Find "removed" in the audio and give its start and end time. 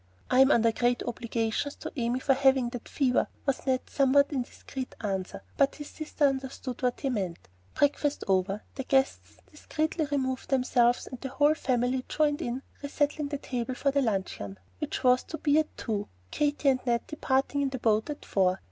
10.09-10.49